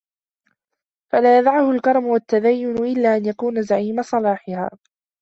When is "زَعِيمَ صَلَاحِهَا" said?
3.61-4.69